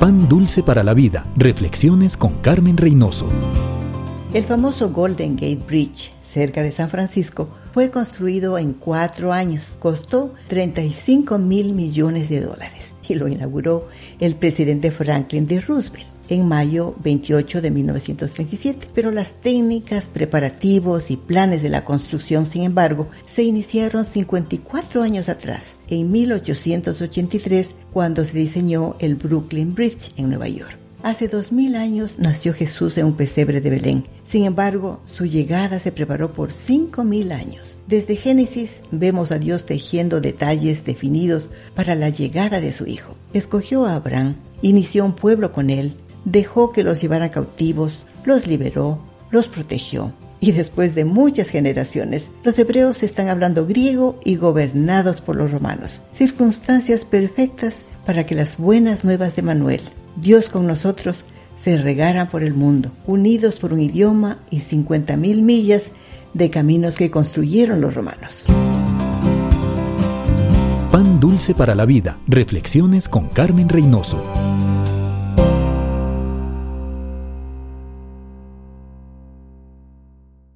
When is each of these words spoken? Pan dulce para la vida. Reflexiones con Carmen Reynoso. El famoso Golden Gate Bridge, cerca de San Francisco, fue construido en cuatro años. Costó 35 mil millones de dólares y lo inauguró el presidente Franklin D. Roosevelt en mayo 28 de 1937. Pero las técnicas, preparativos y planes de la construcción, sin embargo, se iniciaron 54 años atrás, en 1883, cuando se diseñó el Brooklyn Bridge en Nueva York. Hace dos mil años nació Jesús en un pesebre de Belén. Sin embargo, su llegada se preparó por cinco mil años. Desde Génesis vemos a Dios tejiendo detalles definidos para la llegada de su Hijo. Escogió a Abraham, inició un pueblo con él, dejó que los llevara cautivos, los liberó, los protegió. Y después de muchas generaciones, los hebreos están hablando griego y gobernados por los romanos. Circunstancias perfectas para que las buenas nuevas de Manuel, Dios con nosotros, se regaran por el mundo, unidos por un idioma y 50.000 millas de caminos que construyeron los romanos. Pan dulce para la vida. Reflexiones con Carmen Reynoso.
Pan 0.00 0.30
dulce 0.30 0.62
para 0.62 0.82
la 0.82 0.94
vida. 0.94 1.26
Reflexiones 1.36 2.16
con 2.16 2.38
Carmen 2.38 2.78
Reynoso. 2.78 3.28
El 4.32 4.44
famoso 4.44 4.88
Golden 4.88 5.34
Gate 5.34 5.60
Bridge, 5.66 6.10
cerca 6.32 6.62
de 6.62 6.72
San 6.72 6.88
Francisco, 6.88 7.50
fue 7.74 7.90
construido 7.90 8.56
en 8.56 8.72
cuatro 8.72 9.30
años. 9.30 9.76
Costó 9.78 10.32
35 10.48 11.36
mil 11.36 11.74
millones 11.74 12.30
de 12.30 12.40
dólares 12.40 12.94
y 13.06 13.14
lo 13.14 13.28
inauguró 13.28 13.88
el 14.20 14.36
presidente 14.36 14.90
Franklin 14.90 15.46
D. 15.46 15.60
Roosevelt 15.60 16.06
en 16.30 16.48
mayo 16.48 16.94
28 17.04 17.60
de 17.60 17.70
1937. 17.70 18.88
Pero 18.94 19.10
las 19.10 19.32
técnicas, 19.42 20.04
preparativos 20.04 21.10
y 21.10 21.18
planes 21.18 21.62
de 21.62 21.68
la 21.68 21.84
construcción, 21.84 22.46
sin 22.46 22.62
embargo, 22.62 23.08
se 23.26 23.42
iniciaron 23.42 24.06
54 24.06 25.02
años 25.02 25.28
atrás, 25.28 25.60
en 25.88 26.10
1883, 26.10 27.68
cuando 27.92 28.24
se 28.24 28.36
diseñó 28.36 28.96
el 28.98 29.16
Brooklyn 29.16 29.74
Bridge 29.74 30.12
en 30.16 30.28
Nueva 30.28 30.48
York. 30.48 30.76
Hace 31.02 31.28
dos 31.28 31.50
mil 31.50 31.76
años 31.76 32.16
nació 32.18 32.52
Jesús 32.52 32.98
en 32.98 33.06
un 33.06 33.14
pesebre 33.14 33.62
de 33.62 33.70
Belén. 33.70 34.04
Sin 34.28 34.44
embargo, 34.44 35.00
su 35.06 35.24
llegada 35.24 35.80
se 35.80 35.92
preparó 35.92 36.32
por 36.34 36.52
cinco 36.52 37.04
mil 37.04 37.32
años. 37.32 37.74
Desde 37.86 38.16
Génesis 38.16 38.82
vemos 38.90 39.32
a 39.32 39.38
Dios 39.38 39.64
tejiendo 39.64 40.20
detalles 40.20 40.84
definidos 40.84 41.48
para 41.74 41.94
la 41.94 42.10
llegada 42.10 42.60
de 42.60 42.72
su 42.72 42.86
Hijo. 42.86 43.16
Escogió 43.32 43.86
a 43.86 43.96
Abraham, 43.96 44.36
inició 44.60 45.06
un 45.06 45.14
pueblo 45.14 45.52
con 45.52 45.70
él, 45.70 45.94
dejó 46.26 46.70
que 46.70 46.84
los 46.84 47.00
llevara 47.00 47.30
cautivos, 47.30 48.04
los 48.24 48.46
liberó, 48.46 49.00
los 49.30 49.46
protegió. 49.46 50.12
Y 50.40 50.52
después 50.52 50.94
de 50.94 51.04
muchas 51.04 51.48
generaciones, 51.48 52.24
los 52.44 52.58
hebreos 52.58 53.02
están 53.02 53.28
hablando 53.28 53.66
griego 53.66 54.18
y 54.24 54.36
gobernados 54.36 55.20
por 55.20 55.36
los 55.36 55.52
romanos. 55.52 56.00
Circunstancias 56.16 57.04
perfectas 57.04 57.74
para 58.06 58.24
que 58.24 58.34
las 58.34 58.56
buenas 58.56 59.04
nuevas 59.04 59.36
de 59.36 59.42
Manuel, 59.42 59.82
Dios 60.16 60.48
con 60.48 60.66
nosotros, 60.66 61.24
se 61.62 61.76
regaran 61.76 62.28
por 62.28 62.42
el 62.42 62.54
mundo, 62.54 62.90
unidos 63.06 63.56
por 63.56 63.74
un 63.74 63.80
idioma 63.80 64.38
y 64.50 64.60
50.000 64.60 65.42
millas 65.42 65.84
de 66.32 66.48
caminos 66.48 66.96
que 66.96 67.10
construyeron 67.10 67.80
los 67.80 67.94
romanos. 67.94 68.44
Pan 70.90 71.20
dulce 71.20 71.54
para 71.54 71.74
la 71.74 71.84
vida. 71.84 72.16
Reflexiones 72.26 73.08
con 73.08 73.28
Carmen 73.28 73.68
Reynoso. 73.68 74.24